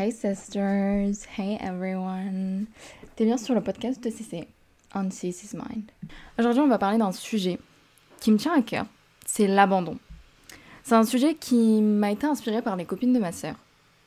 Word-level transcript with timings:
Hey 0.00 0.12
sisters, 0.12 1.26
hey 1.36 1.58
everyone. 1.60 2.66
T'es 3.16 3.24
bien 3.24 3.36
sur 3.36 3.52
le 3.56 3.60
podcast 3.60 4.00
de 4.00 4.10
CC, 4.10 4.46
On 4.94 5.08
CC's 5.08 5.54
Mind. 5.54 5.90
Aujourd'hui, 6.38 6.60
on 6.60 6.68
va 6.68 6.78
parler 6.78 6.98
d'un 6.98 7.10
sujet 7.10 7.58
qui 8.20 8.30
me 8.30 8.36
tient 8.36 8.52
à 8.56 8.62
cœur, 8.62 8.86
c'est 9.26 9.48
l'abandon. 9.48 9.98
C'est 10.84 10.94
un 10.94 11.02
sujet 11.02 11.34
qui 11.34 11.82
m'a 11.82 12.12
été 12.12 12.28
inspiré 12.28 12.62
par 12.62 12.76
les 12.76 12.84
copines 12.84 13.12
de 13.12 13.18
ma 13.18 13.32
sœur, 13.32 13.56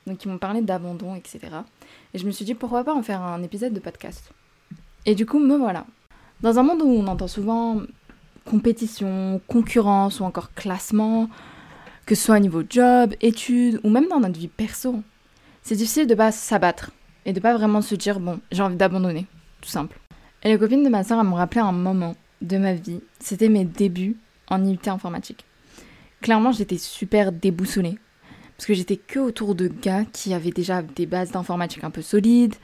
donc 0.07 0.19
qui 0.19 0.29
m'ont 0.29 0.37
parlé 0.37 0.61
d'abandon, 0.61 1.13
etc. 1.13 1.39
Et 2.13 2.19
je 2.19 2.25
me 2.25 2.31
suis 2.31 2.45
dit 2.45 2.55
pourquoi 2.55 2.85
pas 2.85 2.93
en 2.93 3.03
faire 3.03 3.21
un 3.21 3.43
épisode 3.43 3.73
de 3.73 3.81
podcast? 3.81 4.31
Et 5.05 5.13
du 5.13 5.25
coup, 5.25 5.39
me 5.39 5.57
voilà. 5.57 5.85
Dans 6.39 6.57
un 6.57 6.63
monde 6.63 6.83
où 6.83 6.89
on 6.89 7.07
entend 7.07 7.27
souvent 7.27 7.81
compétition, 8.45 9.41
concurrence 9.45 10.21
ou 10.21 10.23
encore 10.23 10.53
classement, 10.53 11.27
que 12.05 12.15
ce 12.15 12.23
soit 12.23 12.37
au 12.37 12.39
niveau 12.39 12.63
job, 12.69 13.13
études 13.19 13.81
ou 13.83 13.89
même 13.89 14.07
dans 14.07 14.21
notre 14.21 14.39
vie 14.39 14.47
perso, 14.47 15.03
c'est 15.63 15.75
difficile 15.75 16.07
de 16.07 16.15
pas 16.15 16.31
s'abattre 16.31 16.91
et 17.25 17.33
de 17.33 17.39
pas 17.39 17.55
vraiment 17.55 17.81
se 17.81 17.95
dire 17.95 18.19
bon, 18.19 18.39
j'ai 18.51 18.63
envie 18.63 18.75
d'abandonner, 18.75 19.25
tout 19.61 19.69
simple. 19.69 19.99
Et 20.43 20.49
les 20.49 20.57
copines 20.57 20.83
de 20.83 20.89
ma 20.89 21.03
soeur 21.03 21.23
m'ont 21.23 21.35
rappelé 21.35 21.61
un 21.61 21.71
moment 21.71 22.15
de 22.41 22.57
ma 22.57 22.73
vie, 22.73 23.01
c'était 23.19 23.49
mes 23.49 23.65
débuts 23.65 24.17
en 24.49 24.65
IUT 24.65 24.79
informatique. 24.87 25.45
Clairement, 26.21 26.51
j'étais 26.51 26.77
super 26.77 27.31
déboussolée 27.31 27.97
parce 28.57 28.67
que 28.67 28.73
j'étais 28.73 28.97
que 28.97 29.19
autour 29.19 29.55
de 29.55 29.67
gars 29.67 30.05
qui 30.05 30.33
avaient 30.33 30.51
déjà 30.51 30.81
des 30.81 31.05
bases 31.05 31.31
d'informatique 31.31 31.83
un 31.83 31.89
peu 31.89 32.01
solides 32.01 32.55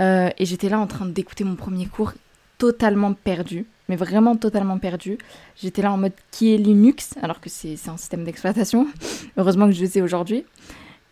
euh, 0.00 0.30
et 0.38 0.44
j'étais 0.44 0.68
là 0.68 0.78
en 0.78 0.86
train 0.86 1.06
d'écouter 1.06 1.44
mon 1.44 1.56
premier 1.56 1.86
cours 1.86 2.12
totalement 2.58 3.14
perdu, 3.14 3.66
mais 3.88 3.96
vraiment 3.96 4.36
totalement 4.36 4.78
perdu. 4.78 5.18
J'étais 5.56 5.82
là 5.82 5.92
en 5.92 5.96
mode 5.96 6.12
qui 6.30 6.54
est 6.54 6.56
Linux? 6.58 7.14
Alors 7.22 7.40
que 7.40 7.48
c'est 7.48 7.76
un 7.88 7.96
système 7.96 8.22
d'exploitation. 8.22 8.86
Heureusement 9.36 9.66
que 9.66 9.72
je 9.72 9.80
le 9.80 9.88
sais 9.88 10.02
aujourd'hui. 10.02 10.44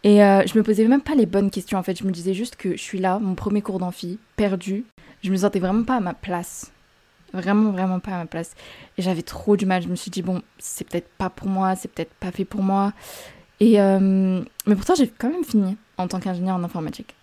Et 0.09 0.25
euh, 0.25 0.43
je 0.47 0.57
me 0.57 0.63
posais 0.63 0.89
même 0.89 1.03
pas 1.03 1.15
les 1.15 1.27
bonnes 1.27 1.51
questions 1.51 1.77
en 1.77 1.83
fait. 1.83 1.99
Je 1.99 2.05
me 2.05 2.11
disais 2.11 2.33
juste 2.33 2.57
que 2.57 2.73
je 2.73 2.83
suis 2.83 2.99
là, 2.99 3.19
mon 3.19 3.35
premier 3.35 3.61
cours 3.61 3.79
d'amphi, 3.79 4.19
perdu. 4.37 4.87
Je 5.23 5.31
me 5.31 5.37
sentais 5.37 5.59
vraiment 5.59 5.85
pas 5.85 5.97
à 5.97 6.01
ma 6.01 6.15
place. 6.15 6.73
Vraiment, 7.35 7.73
vraiment 7.73 8.01
pas 8.01 8.13
à 8.13 8.17
ma 8.17 8.25
place. 8.25 8.55
Et 8.97 9.03
j'avais 9.03 9.21
trop 9.21 9.55
du 9.59 9.67
mal. 9.67 9.83
Je 9.83 9.89
me 9.89 9.97
suis 9.97 10.11
dit, 10.11 10.23
bon, 10.23 10.41
c'est 10.59 10.89
peut-être 10.89 11.11
pas 11.19 11.29
pour 11.29 11.49
moi, 11.49 11.77
c'est 11.77 11.89
peut-être 11.89 12.15
pas 12.15 12.31
fait 12.31 12.47
pour 12.47 12.63
moi. 12.63 12.95
Et 13.61 13.83
euh, 13.83 14.43
Mais 14.65 14.75
pourtant, 14.75 14.95
j'ai 14.95 15.09
quand 15.09 15.29
même 15.29 15.45
fini 15.45 15.77
en 15.99 16.09
tant 16.09 16.21
qu'ingénieur 16.21 16.57
en 16.57 16.65
informatique. 16.65 17.15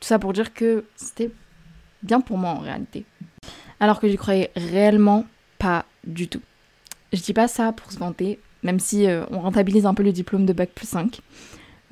Tout 0.00 0.08
ça 0.08 0.18
pour 0.18 0.32
dire 0.32 0.54
que 0.54 0.86
c'était 0.96 1.30
bien 2.02 2.22
pour 2.22 2.38
moi 2.38 2.52
en 2.52 2.60
réalité. 2.60 3.04
Alors 3.78 4.00
que 4.00 4.08
j'y 4.08 4.16
croyais 4.16 4.50
réellement 4.56 5.26
pas 5.58 5.84
du 6.06 6.28
tout. 6.28 6.40
Je 7.12 7.20
dis 7.20 7.34
pas 7.34 7.46
ça 7.46 7.72
pour 7.72 7.92
se 7.92 7.98
vanter, 7.98 8.40
même 8.62 8.80
si 8.80 9.06
euh, 9.06 9.26
on 9.30 9.40
rentabilise 9.40 9.84
un 9.84 9.92
peu 9.92 10.02
le 10.02 10.12
diplôme 10.12 10.46
de 10.46 10.54
Bac 10.54 10.70
plus 10.70 10.88
5. 10.88 11.20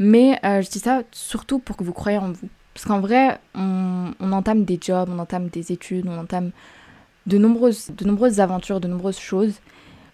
Mais 0.01 0.41
euh, 0.45 0.63
je 0.63 0.71
dis 0.71 0.79
ça 0.79 1.03
surtout 1.13 1.59
pour 1.59 1.77
que 1.77 1.85
vous 1.85 1.93
croyez 1.93 2.19
en 2.19 2.33
vous. 2.33 2.49
Parce 2.73 2.87
qu'en 2.87 3.01
vrai, 3.01 3.39
on, 3.55 4.13
entame 4.33 4.65
des 4.65 4.79
jobs, 4.81 5.11
on 5.13 5.19
entame 5.19 5.49
des 5.49 5.73
études, 5.73 6.07
on 6.09 6.19
entame 6.19 6.53
de 7.27 7.37
nombreuses, 7.37 7.91
de 7.97 8.07
nombreuses 8.07 8.41
aventures, 8.41 8.81
de 8.81 8.89
nombreuses 8.89 9.19
choses 9.19 9.61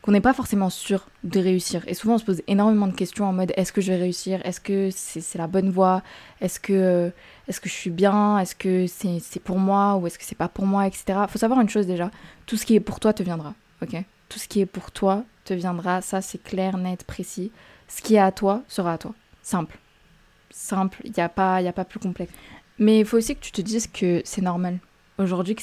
qu'on 0.02 0.10
n'est 0.12 0.20
pas 0.20 0.34
forcément 0.34 0.70
sûr 0.70 1.06
de 1.22 1.38
réussir. 1.38 1.82
Et 1.86 1.94
souvent, 1.94 2.14
on 2.14 2.18
se 2.18 2.24
pose 2.24 2.42
énormément 2.48 2.88
de 2.88 2.94
questions 2.94 3.26
en 3.26 3.32
mode 3.32 3.52
est-ce 3.56 3.72
que 3.72 3.80
je 3.80 3.92
vais 3.92 3.98
réussir? 3.98 4.40
Est-ce 4.44 4.60
que 4.60 4.90
c'est 4.92 5.38
la 5.38 5.46
bonne 5.46 5.70
voie? 5.70 6.02
Est-ce 6.40 6.58
que, 6.58 7.12
est 7.46 7.60
que 7.60 7.68
je 7.68 7.74
suis 7.74 7.90
bien? 7.90 8.38
Est-ce 8.40 8.56
que 8.56 8.86
c'est 8.88 9.42
pour 9.42 9.58
moi 9.58 9.96
Ou 9.96 10.08
est-ce 10.08 10.18
que 10.18 10.24
c'est 10.24 10.36
pas 10.36 10.48
pour 10.48 10.66
moi 10.66 10.86
Etc. 10.86 11.04
Il 11.08 11.28
faut 11.28 11.38
savoir 11.38 11.60
une 11.60 11.68
chose 11.68 11.86
déjà 11.86 12.10
tout 12.46 12.56
ce 12.56 12.64
qui 12.64 12.74
est 12.74 12.80
pour 12.80 13.00
toi 13.00 13.12
te 13.12 13.22
viendra. 13.22 13.54
Ok? 13.82 13.96
Tout 14.28 14.38
ce 14.38 14.48
qui 14.48 14.60
est 14.60 14.66
pour 14.66 14.90
toi 14.90 15.24
te 15.44 15.54
viendra. 15.54 16.00
Ça, 16.02 16.20
c'est 16.22 16.42
clair, 16.42 16.76
net, 16.76 17.04
précis. 17.04 17.52
Ce 17.88 18.02
qui 18.02 18.14
est 18.14 18.20
à 18.20 18.32
toi 18.32 18.62
sera 18.68 18.94
à 18.94 18.98
toi. 18.98 19.12
Simple. 19.46 19.78
Simple, 20.50 21.00
il 21.04 21.12
n'y 21.16 21.22
a, 21.22 21.28
pas, 21.28 21.62
y 21.62 21.68
a 21.68 21.72
pas 21.72 21.84
plus 21.84 22.00
complexe. 22.00 22.32
Mais 22.80 22.98
il 22.98 23.06
faut 23.06 23.16
aussi 23.16 23.36
que 23.36 23.40
tu 23.40 23.52
te 23.52 23.60
dises 23.60 23.86
que 23.86 24.20
c'est 24.24 24.42
normal. 24.42 24.80
Aujourd'hui, 25.18 25.54
que, 25.54 25.62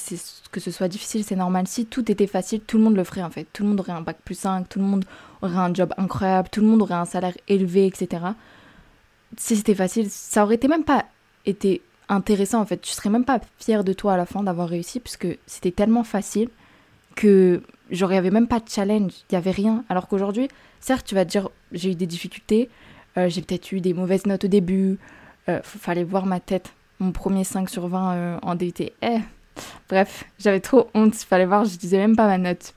que 0.50 0.58
ce 0.60 0.70
soit 0.70 0.88
difficile, 0.88 1.22
c'est 1.22 1.36
normal. 1.36 1.66
Si 1.68 1.84
tout 1.84 2.10
était 2.10 2.26
facile, 2.26 2.62
tout 2.62 2.78
le 2.78 2.84
monde 2.84 2.96
le 2.96 3.04
ferait 3.04 3.22
en 3.22 3.28
fait. 3.28 3.46
Tout 3.52 3.62
le 3.62 3.68
monde 3.68 3.80
aurait 3.80 3.92
un 3.92 4.00
bac 4.00 4.16
plus 4.24 4.36
5, 4.36 4.70
tout 4.70 4.78
le 4.78 4.86
monde 4.86 5.04
aurait 5.42 5.58
un 5.58 5.74
job 5.74 5.92
incroyable, 5.98 6.48
tout 6.50 6.62
le 6.62 6.66
monde 6.66 6.80
aurait 6.80 6.94
un 6.94 7.04
salaire 7.04 7.34
élevé, 7.46 7.86
etc. 7.86 8.24
Si 9.36 9.54
c'était 9.54 9.74
facile, 9.74 10.08
ça 10.08 10.44
aurait 10.44 10.54
été 10.54 10.66
même 10.66 10.84
pas 10.84 11.04
été 11.44 11.82
intéressant 12.08 12.62
en 12.62 12.64
fait. 12.64 12.78
Tu 12.78 12.94
serais 12.94 13.10
même 13.10 13.26
pas 13.26 13.40
fier 13.58 13.84
de 13.84 13.92
toi 13.92 14.14
à 14.14 14.16
la 14.16 14.24
fin 14.24 14.42
d'avoir 14.42 14.70
réussi, 14.70 14.98
puisque 14.98 15.28
c'était 15.46 15.72
tellement 15.72 16.04
facile 16.04 16.48
que 17.16 17.62
j'aurais 17.90 18.22
même 18.30 18.48
pas 18.48 18.60
de 18.60 18.68
challenge, 18.70 19.12
il 19.28 19.34
y 19.34 19.36
avait 19.36 19.50
rien. 19.50 19.84
Alors 19.90 20.08
qu'aujourd'hui, 20.08 20.48
certes, 20.80 21.06
tu 21.06 21.14
vas 21.14 21.26
te 21.26 21.30
dire 21.30 21.50
j'ai 21.72 21.90
eu 21.90 21.94
des 21.94 22.06
difficultés, 22.06 22.70
j'ai 23.16 23.42
peut-être 23.42 23.72
eu 23.72 23.80
des 23.80 23.94
mauvaises 23.94 24.26
notes 24.26 24.44
au 24.44 24.48
début. 24.48 24.98
Euh, 25.48 25.60
fallait 25.62 26.04
voir 26.04 26.26
ma 26.26 26.40
tête. 26.40 26.72
Mon 27.00 27.12
premier 27.12 27.44
5 27.44 27.68
sur 27.68 27.88
20 27.88 28.14
euh, 28.14 28.38
en 28.42 28.54
DUT. 28.54 28.72
Eh, 28.80 29.18
bref, 29.88 30.24
j'avais 30.38 30.60
trop 30.60 30.88
honte. 30.94 31.20
Il 31.20 31.26
fallait 31.26 31.46
voir, 31.46 31.64
je 31.64 31.76
disais 31.76 31.98
même 31.98 32.16
pas 32.16 32.26
ma 32.26 32.38
note. 32.38 32.74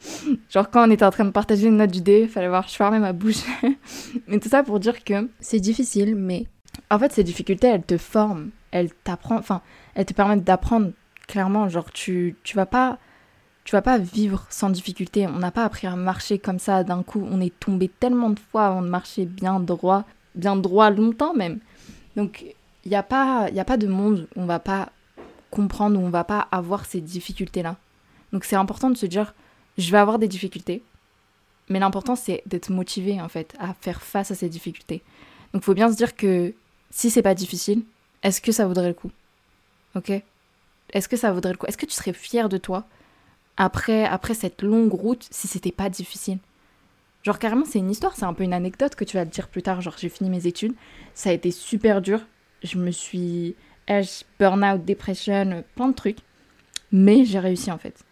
Genre 0.50 0.70
quand 0.70 0.88
on 0.88 0.92
était 0.92 1.06
en 1.06 1.12
train 1.12 1.26
de 1.26 1.32
partager 1.32 1.68
une 1.68 1.78
note 1.78 1.92
du 1.92 2.02
D, 2.02 2.22
il 2.24 2.30
fallait 2.30 2.50
voir, 2.50 2.68
je 2.68 2.76
fermais 2.76 3.00
ma 3.00 3.14
bouche. 3.14 3.44
mais 4.28 4.40
tout 4.40 4.50
ça 4.50 4.64
pour 4.64 4.80
dire 4.80 5.04
que 5.04 5.30
c'est 5.40 5.60
difficile, 5.60 6.16
mais 6.16 6.46
en 6.90 7.00
fait, 7.00 7.14
ces 7.14 7.24
difficultés, 7.24 7.68
elles 7.68 7.84
te 7.84 7.98
forment. 7.98 8.50
Elles 8.72 8.92
t'apprennent, 9.04 9.40
enfin, 9.40 9.62
elles 9.96 10.06
te 10.06 10.14
permettent 10.14 10.44
d'apprendre 10.44 10.92
clairement. 11.28 11.70
Genre, 11.70 11.92
tu, 11.92 12.36
tu 12.44 12.56
vas 12.56 12.66
pas 12.66 12.98
tu 13.64 13.76
vas 13.76 13.82
pas 13.82 13.98
vivre 13.98 14.46
sans 14.50 14.70
difficulté. 14.70 15.28
On 15.28 15.40
n'a 15.40 15.52
pas 15.52 15.66
appris 15.66 15.88
à 15.88 15.96
marcher 15.98 16.40
comme 16.40 16.58
ça 16.58 16.86
d'un 16.86 17.04
coup. 17.04 17.28
On 17.30 17.42
est 17.42 17.54
tombé 17.60 17.90
tellement 17.90 18.30
de 18.30 18.40
fois 18.40 18.68
avant 18.68 18.82
de 18.82 18.88
marcher 18.88 19.26
bien 19.26 19.60
droit 19.60 20.06
bien 20.38 20.56
droit 20.56 20.90
longtemps 20.90 21.34
même. 21.34 21.60
Donc 22.16 22.46
il 22.86 22.90
n'y 22.90 22.96
a, 22.96 23.04
pas, 23.04 23.50
y 23.50 23.60
a 23.60 23.66
pas 23.66 23.78
de 23.78 23.88
monde 23.88 24.28
où 24.36 24.42
on 24.42 24.46
va 24.46 24.60
pas 24.60 24.92
comprendre, 25.52 26.00
où 26.00 26.02
on 26.02 26.10
va 26.10 26.24
pas 26.24 26.48
avoir 26.52 26.86
ces 26.86 27.02
difficultés-là. 27.02 27.76
Donc 28.32 28.46
c'est 28.46 28.56
important 28.56 28.90
de 28.90 28.98
se 28.98 29.06
dire, 29.06 29.34
je 29.78 29.92
vais 29.92 29.98
avoir 29.98 30.20
des 30.20 30.28
difficultés, 30.28 30.82
mais 31.70 31.80
l'important 31.80 32.16
c'est 32.16 32.44
d'être 32.46 32.70
motivé 32.70 33.22
en 33.22 33.30
fait 33.30 33.56
à 33.60 33.74
faire 33.74 34.02
face 34.02 34.32
à 34.32 34.36
ces 34.36 34.50
difficultés. 34.50 35.02
Donc 35.54 35.64
il 35.64 35.66
faut 35.66 35.74
bien 35.74 35.92
se 35.92 35.98
dire 35.98 36.16
que 36.16 36.54
si 36.90 37.10
c'est 37.10 37.22
pas 37.22 37.36
difficile, 37.36 37.84
est-ce 38.24 38.42
que 38.42 38.52
ça 38.52 38.68
vaudrait 38.68 38.88
le 38.88 38.94
coup? 38.94 39.12
Ok? 39.96 40.12
Est-ce 40.94 41.10
que 41.10 41.18
ça 41.18 41.32
vaudrait 41.32 41.52
le 41.52 41.58
coup? 41.58 41.66
Est-ce 41.66 41.78
que 41.78 41.86
tu 41.86 41.94
serais 41.94 42.14
fier 42.14 42.50
de 42.50 42.58
toi 42.58 42.86
après, 43.58 44.06
après 44.06 44.34
cette 44.34 44.62
longue 44.62 44.94
route 44.94 45.28
si 45.32 45.48
c'était 45.48 45.72
pas 45.72 45.90
difficile? 45.90 46.40
Genre 47.28 47.40
carrément 47.40 47.66
c'est 47.66 47.80
une 47.80 47.92
histoire, 47.92 48.16
c'est 48.16 48.24
un 48.24 48.34
peu 48.34 48.46
une 48.46 48.54
anecdote 48.54 48.96
que 48.96 49.04
tu 49.04 49.18
vas 49.18 49.26
te 49.26 49.32
dire 49.32 49.50
plus 49.50 49.62
tard. 49.62 49.82
Genre 49.82 49.96
j'ai 49.98 50.08
fini 50.08 50.30
mes 50.30 50.48
études, 50.48 50.74
ça 51.14 51.30
a 51.30 51.34
été 51.34 51.52
super 51.52 52.02
dur. 52.02 52.22
Je 52.64 52.78
me 52.78 52.90
suis... 52.90 53.58
Burnout, 54.40 54.86
dépression, 54.86 55.62
plein 55.76 55.90
de 55.90 55.94
trucs. 55.94 56.20
Mais 56.94 57.26
j'ai 57.26 57.40
réussi 57.40 57.70
en 57.70 57.78
fait. 57.78 58.06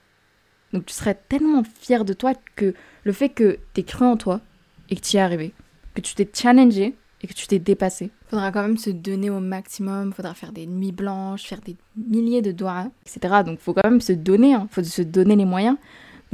Donc 0.73 0.85
tu 0.85 0.93
serais 0.93 1.17
tellement 1.29 1.63
fier 1.63 2.03
de 2.03 2.11
toi 2.11 2.33
que 2.57 2.73
le 3.05 3.13
fait 3.13 3.29
que 3.29 3.59
tu 3.73 3.83
cru 3.83 4.03
en 4.03 4.17
toi 4.17 4.41
et 4.89 4.97
que 4.97 5.01
tu 5.01 5.15
y 5.15 5.19
es 5.19 5.21
arrivé, 5.21 5.53
que 5.93 6.01
tu 6.01 6.13
t'es 6.13 6.29
challengé 6.33 6.93
et 7.21 7.27
que 7.27 7.33
tu 7.33 7.47
t'es 7.47 7.59
dépassé. 7.59 8.11
Faudra 8.27 8.51
quand 8.51 8.63
même 8.63 8.77
se 8.77 8.89
donner 8.89 9.29
au 9.29 9.39
maximum, 9.39 10.11
faudra 10.11 10.33
faire 10.33 10.51
des 10.51 10.65
nuits 10.65 10.91
blanches, 10.91 11.45
faire 11.45 11.61
des 11.61 11.77
milliers 11.95 12.41
de 12.41 12.51
doigts, 12.51 12.91
etc. 13.05 13.43
Donc 13.45 13.59
faut 13.59 13.73
quand 13.73 13.89
même 13.89 14.01
se 14.01 14.11
donner, 14.11 14.55
hein. 14.55 14.67
faut 14.71 14.83
se 14.83 15.03
donner 15.03 15.37
les 15.37 15.45
moyens. 15.45 15.77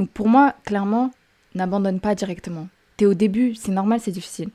Donc 0.00 0.10
pour 0.10 0.26
moi, 0.26 0.56
clairement, 0.64 1.12
n'abandonne 1.54 2.00
pas 2.00 2.14
directement. 2.14 2.68
T'es 2.96 3.06
au 3.06 3.14
début, 3.14 3.54
c'est 3.54 3.72
normal, 3.72 4.00
c'est 4.00 4.10
difficile. 4.10 4.50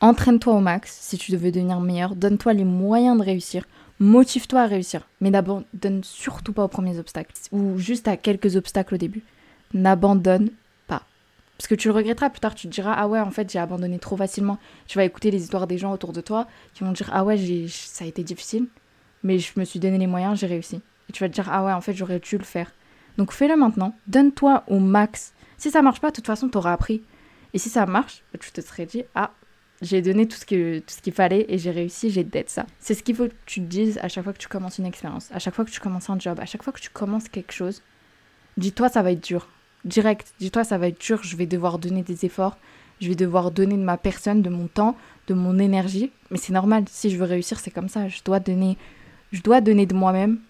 Entraîne-toi 0.00 0.54
au 0.54 0.60
max 0.60 0.96
si 1.00 1.18
tu 1.18 1.36
veux 1.36 1.50
devenir 1.50 1.80
meilleur, 1.80 2.14
donne-toi 2.14 2.52
les 2.52 2.64
moyens 2.64 3.18
de 3.18 3.24
réussir, 3.24 3.64
motive-toi 3.98 4.60
à 4.60 4.66
réussir, 4.66 5.08
mais 5.20 5.30
n'abandonne 5.30 6.04
surtout 6.04 6.52
pas 6.52 6.64
aux 6.64 6.68
premiers 6.68 6.98
obstacles 6.98 7.34
ou 7.50 7.78
juste 7.78 8.06
à 8.06 8.16
quelques 8.16 8.56
obstacles 8.56 8.94
au 8.94 8.98
début. 8.98 9.24
N'abandonne 9.74 10.50
pas. 10.86 11.02
Parce 11.58 11.66
que 11.66 11.74
tu 11.74 11.88
le 11.88 11.94
regretteras 11.94 12.30
plus 12.30 12.40
tard, 12.40 12.54
tu 12.54 12.68
te 12.68 12.72
diras 12.72 12.94
Ah 12.96 13.08
ouais, 13.08 13.18
en 13.18 13.30
fait, 13.30 13.50
j'ai 13.50 13.58
abandonné 13.58 13.98
trop 13.98 14.16
facilement. 14.16 14.58
Tu 14.86 14.96
vas 14.96 15.04
écouter 15.04 15.30
les 15.30 15.42
histoires 15.42 15.66
des 15.66 15.78
gens 15.78 15.92
autour 15.92 16.12
de 16.12 16.20
toi 16.20 16.46
qui 16.74 16.84
vont 16.84 16.92
te 16.92 16.98
dire 16.98 17.10
Ah 17.12 17.24
ouais, 17.24 17.36
ça 17.68 18.04
a 18.04 18.08
été 18.08 18.22
difficile, 18.22 18.66
mais 19.24 19.40
je 19.40 19.52
me 19.56 19.64
suis 19.64 19.80
donné 19.80 19.98
les 19.98 20.06
moyens, 20.06 20.38
j'ai 20.38 20.46
réussi. 20.46 20.80
Et 21.08 21.12
tu 21.12 21.24
vas 21.24 21.28
te 21.28 21.34
dire 21.34 21.48
Ah 21.50 21.64
ouais, 21.64 21.72
en 21.72 21.80
fait, 21.80 21.94
j'aurais 21.94 22.20
dû 22.20 22.38
le 22.38 22.44
faire. 22.44 22.72
Donc 23.16 23.32
fais-le 23.32 23.56
maintenant, 23.56 23.94
donne-toi 24.06 24.62
au 24.68 24.78
max 24.78 25.34
si 25.58 25.70
ça 25.70 25.82
marche 25.82 26.00
pas, 26.00 26.10
de 26.10 26.16
toute 26.16 26.26
façon, 26.26 26.48
t'auras 26.48 26.72
appris. 26.72 27.02
Et 27.52 27.58
si 27.58 27.68
ça 27.68 27.84
marche, 27.86 28.22
bah, 28.32 28.38
tu 28.40 28.50
te 28.50 28.60
serais 28.60 28.86
dit, 28.86 29.04
ah, 29.14 29.32
j'ai 29.82 30.02
donné 30.02 30.26
tout 30.26 30.36
ce 30.36 30.44
qu'il 30.44 31.12
fallait 31.12 31.46
et 31.48 31.58
j'ai 31.58 31.70
réussi, 31.70 32.10
j'ai 32.10 32.24
d'être 32.24 32.50
ça. 32.50 32.66
C'est 32.78 32.94
ce 32.94 33.02
qu'il 33.02 33.14
faut 33.14 33.28
que 33.28 33.34
tu 33.46 33.60
te 33.60 33.66
dises 33.66 33.98
à 34.02 34.08
chaque 34.08 34.24
fois 34.24 34.32
que 34.32 34.38
tu 34.38 34.48
commences 34.48 34.78
une 34.78 34.86
expérience, 34.86 35.30
à 35.32 35.38
chaque 35.38 35.54
fois 35.54 35.64
que 35.64 35.70
tu 35.70 35.80
commences 35.80 36.10
un 36.10 36.18
job, 36.18 36.38
à 36.40 36.46
chaque 36.46 36.62
fois 36.62 36.72
que 36.72 36.80
tu 36.80 36.90
commences 36.90 37.28
quelque 37.28 37.52
chose. 37.52 37.82
Dis-toi, 38.56 38.88
ça 38.88 39.02
va 39.02 39.12
être 39.12 39.22
dur. 39.22 39.48
Direct, 39.84 40.34
dis-toi, 40.40 40.64
ça 40.64 40.78
va 40.78 40.88
être 40.88 41.00
dur, 41.00 41.22
je 41.22 41.36
vais 41.36 41.46
devoir 41.46 41.78
donner 41.78 42.02
des 42.02 42.24
efforts, 42.24 42.56
je 43.00 43.08
vais 43.08 43.14
devoir 43.14 43.52
donner 43.52 43.76
de 43.76 43.82
ma 43.82 43.96
personne, 43.96 44.42
de 44.42 44.50
mon 44.50 44.66
temps, 44.66 44.96
de 45.28 45.34
mon 45.34 45.58
énergie. 45.58 46.10
Mais 46.30 46.38
c'est 46.38 46.52
normal, 46.52 46.84
si 46.90 47.10
je 47.10 47.16
veux 47.16 47.24
réussir, 47.24 47.60
c'est 47.60 47.70
comme 47.70 47.88
ça. 47.88 48.08
Je 48.08 48.20
dois 48.24 48.40
donner, 48.40 48.76
je 49.30 49.40
dois 49.42 49.60
donner 49.60 49.86
de 49.86 49.94
moi-même 49.94 50.40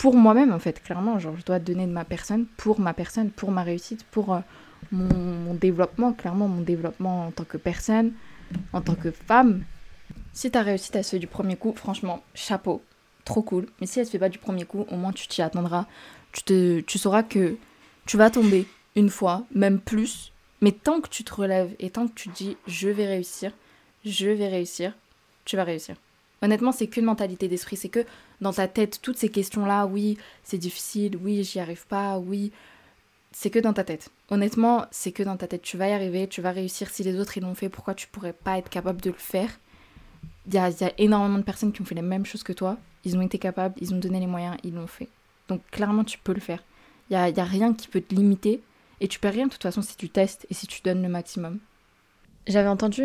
pour 0.00 0.16
moi-même 0.16 0.50
en 0.50 0.58
fait, 0.58 0.82
clairement. 0.82 1.18
Genre, 1.18 1.36
je 1.36 1.44
dois 1.44 1.58
donner 1.58 1.86
de 1.86 1.92
ma 1.92 2.06
personne 2.06 2.46
pour 2.56 2.80
ma 2.80 2.94
personne, 2.94 3.30
pour 3.30 3.50
ma 3.50 3.62
réussite, 3.62 4.02
pour 4.04 4.32
euh, 4.32 4.38
mon, 4.92 5.52
développement, 5.52 6.14
clairement, 6.14 6.48
mon 6.48 6.62
développement 6.62 7.26
en 7.26 7.30
tant 7.30 7.44
que 7.44 7.58
personne, 7.58 8.12
en 8.72 8.80
tant 8.80 8.94
que 8.94 9.10
femme. 9.10 9.62
Si 10.32 10.50
ta 10.50 10.62
réussite, 10.62 10.96
elle 10.96 11.04
se 11.04 11.10
fait 11.10 11.18
du 11.18 11.26
premier 11.26 11.56
coup, 11.56 11.74
franchement, 11.76 12.22
chapeau, 12.34 12.82
trop 13.26 13.42
cool. 13.42 13.66
Mais 13.78 13.86
si 13.86 14.00
elle 14.00 14.06
se 14.06 14.10
fait 14.10 14.18
pas 14.18 14.30
du 14.30 14.38
premier 14.38 14.64
coup, 14.64 14.86
au 14.90 14.96
moins 14.96 15.12
tu 15.12 15.28
t'y 15.28 15.42
attendras. 15.42 15.84
Tu, 16.32 16.44
te, 16.44 16.80
tu 16.80 16.96
sauras 16.96 17.22
que 17.22 17.56
tu 18.06 18.16
vas 18.16 18.30
tomber 18.30 18.66
une 18.96 19.10
fois, 19.10 19.44
même 19.54 19.78
plus. 19.78 20.32
Mais 20.62 20.72
tant 20.72 21.02
que 21.02 21.10
tu 21.10 21.24
te 21.24 21.34
relèves 21.34 21.74
et 21.78 21.90
tant 21.90 22.08
que 22.08 22.14
tu 22.14 22.30
dis 22.30 22.56
je 22.66 22.88
vais 22.88 23.06
réussir, 23.06 23.52
je 24.06 24.30
vais 24.30 24.48
réussir, 24.48 24.94
tu 25.44 25.56
vas 25.56 25.64
réussir. 25.64 25.96
Honnêtement, 26.42 26.72
c'est 26.72 26.86
qu'une 26.86 27.04
mentalité 27.04 27.48
d'esprit. 27.48 27.76
C'est 27.76 27.88
que 27.88 28.04
dans 28.40 28.52
ta 28.52 28.68
tête, 28.68 29.00
toutes 29.02 29.18
ces 29.18 29.28
questions-là, 29.28 29.86
oui, 29.86 30.16
c'est 30.42 30.58
difficile, 30.58 31.18
oui, 31.22 31.44
j'y 31.44 31.60
arrive 31.60 31.86
pas, 31.86 32.18
oui, 32.18 32.50
c'est 33.32 33.50
que 33.50 33.58
dans 33.58 33.72
ta 33.72 33.84
tête. 33.84 34.10
Honnêtement, 34.30 34.86
c'est 34.90 35.12
que 35.12 35.22
dans 35.22 35.36
ta 35.36 35.46
tête. 35.46 35.62
Tu 35.62 35.76
vas 35.76 35.88
y 35.88 35.92
arriver, 35.92 36.28
tu 36.28 36.40
vas 36.40 36.50
réussir. 36.50 36.88
Si 36.88 37.02
les 37.02 37.18
autres 37.18 37.36
ils 37.36 37.42
l'ont 37.42 37.54
fait, 37.54 37.68
pourquoi 37.68 37.94
tu 37.94 38.06
pourrais 38.08 38.32
pas 38.32 38.58
être 38.58 38.70
capable 38.70 39.00
de 39.00 39.10
le 39.10 39.16
faire? 39.16 39.50
Il 40.46 40.54
y 40.54 40.58
a, 40.58 40.70
énormément 40.98 41.38
de 41.38 41.44
personnes 41.44 41.72
qui 41.72 41.82
ont 41.82 41.84
fait 41.84 41.94
les 41.94 42.02
mêmes 42.02 42.26
choses 42.26 42.42
que 42.42 42.52
toi. 42.52 42.76
Ils 43.04 43.16
ont 43.16 43.22
été 43.22 43.38
capables, 43.38 43.74
ils 43.80 43.94
ont 43.94 43.98
donné 43.98 44.20
les 44.20 44.26
moyens, 44.26 44.56
ils 44.64 44.74
l'ont 44.74 44.86
fait. 44.86 45.08
Donc 45.48 45.62
clairement, 45.70 46.04
tu 46.04 46.18
peux 46.18 46.34
le 46.34 46.40
faire. 46.40 46.62
Il 47.08 47.16
n'y 47.16 47.22
a, 47.22 47.28
y 47.28 47.40
a 47.40 47.44
rien 47.44 47.74
qui 47.74 47.88
peut 47.88 48.00
te 48.00 48.14
limiter. 48.14 48.62
Et 49.00 49.08
tu 49.08 49.18
perds 49.18 49.32
rien 49.32 49.46
de 49.46 49.52
toute 49.52 49.62
façon 49.62 49.82
si 49.82 49.96
tu 49.96 50.08
testes 50.08 50.46
et 50.50 50.54
si 50.54 50.66
tu 50.66 50.82
donnes 50.82 51.02
le 51.02 51.08
maximum. 51.08 51.58
J'avais 52.46 52.68
entendu 52.68 53.02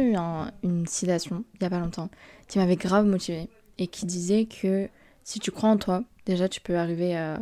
une 0.64 0.88
citation 0.88 1.44
il 1.56 1.64
y 1.64 1.66
a 1.66 1.70
pas 1.70 1.80
longtemps 1.80 2.10
qui 2.48 2.58
m'avait 2.58 2.76
grave 2.76 3.06
motivée 3.06 3.50
et 3.78 3.88
qui 3.88 4.06
disait 4.06 4.46
que 4.46 4.90
si 5.24 5.40
tu 5.40 5.52
crois 5.52 5.70
en 5.70 5.78
toi, 5.78 6.04
déjà 6.26 6.48
tu 6.48 6.62
peux 6.62 6.78
arriver 6.78 7.16
à 7.18 7.40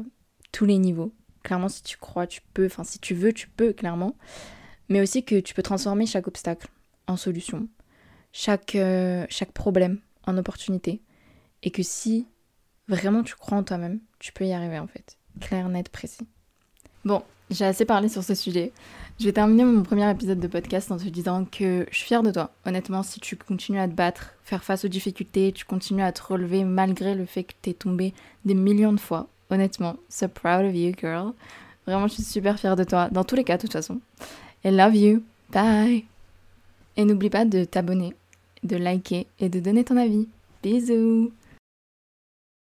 tous 0.52 0.66
les 0.66 0.78
niveaux. 0.78 1.14
Clairement, 1.44 1.70
si 1.70 1.84
tu 1.84 1.98
crois, 1.98 2.26
tu 2.26 2.42
peux. 2.54 2.66
Enfin, 2.66 2.84
si 2.84 3.00
tu 3.00 3.14
veux, 3.14 3.34
tu 3.34 3.50
peux, 3.50 3.74
clairement. 3.74 4.16
Mais 4.90 5.02
aussi 5.02 5.24
que 5.24 5.40
tu 5.40 5.54
peux 5.54 5.64
transformer 5.64 6.06
chaque 6.06 6.28
obstacle 6.28 6.68
en 7.08 7.18
solution, 7.18 7.68
chaque, 8.32 8.76
euh, 8.76 9.26
chaque 9.30 9.52
problème 9.52 10.00
en 10.26 10.38
opportunité. 10.38 11.02
Et 11.62 11.72
que 11.72 11.84
si 11.84 12.28
vraiment 12.88 13.24
tu 13.24 13.36
crois 13.36 13.58
en 13.58 13.64
toi-même, 13.64 14.00
tu 14.20 14.32
peux 14.32 14.46
y 14.46 14.54
arriver 14.54 14.80
en 14.80 14.88
fait. 14.88 15.18
Clair, 15.42 15.68
net, 15.68 15.90
précis. 15.90 16.28
Bon, 17.06 17.22
j'ai 17.50 17.66
assez 17.66 17.84
parlé 17.84 18.08
sur 18.08 18.24
ce 18.24 18.34
sujet. 18.34 18.72
Je 19.20 19.26
vais 19.26 19.34
terminer 19.34 19.66
mon 19.66 19.84
premier 19.84 20.10
épisode 20.10 20.40
de 20.40 20.48
podcast 20.48 20.92
en 20.92 20.98
te 20.98 21.04
disant 21.04 21.46
que 21.46 21.86
je 21.92 21.98
suis 21.98 22.08
fière 22.08 22.24
de 22.24 22.32
toi. 22.32 22.52
Honnêtement, 22.66 23.04
si 23.04 23.20
tu 23.20 23.36
continues 23.36 23.80
à 23.80 23.88
te 23.88 23.94
battre, 23.94 24.34
faire 24.44 24.64
face 24.64 24.86
aux 24.86 24.88
difficultés, 24.88 25.52
tu 25.52 25.66
continues 25.66 26.04
à 26.04 26.14
te 26.14 26.24
relever 26.24 26.64
malgré 26.64 27.14
le 27.14 27.26
fait 27.26 27.44
que 27.44 27.54
tu 27.62 27.72
es 27.72 27.74
tombé 27.74 28.14
des 28.46 28.54
millions 28.54 28.94
de 28.94 29.00
fois. 29.00 29.28
Honnêtement, 29.50 29.98
so 30.08 30.28
proud 30.30 30.66
of 30.66 30.74
you, 30.74 30.94
girl. 30.98 31.34
Vraiment, 31.86 32.08
je 32.08 32.14
suis 32.14 32.24
super 32.24 32.58
fière 32.58 32.78
de 32.78 32.86
toi. 32.86 33.10
Dans 33.12 33.26
tous 33.26 33.36
les 33.36 33.44
cas, 33.44 33.58
de 33.58 33.62
toute 33.62 33.74
façon. 33.74 34.00
Et 34.64 34.72
love 34.72 34.96
you. 34.96 35.24
Bye. 35.52 36.06
Et 36.96 37.04
n'oublie 37.04 37.30
pas 37.30 37.44
de 37.44 37.66
t'abonner, 37.66 38.16
de 38.64 38.78
liker 38.78 39.28
et 39.40 39.50
de 39.50 39.60
donner 39.60 39.84
ton 39.84 39.98
avis. 39.98 40.28
Bisous. 40.64 41.32